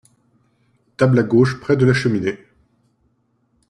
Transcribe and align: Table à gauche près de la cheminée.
Table 0.97 1.19
à 1.19 1.21
gauche 1.21 1.59
près 1.59 1.77
de 1.77 1.85
la 1.85 1.93
cheminée. 1.93 2.39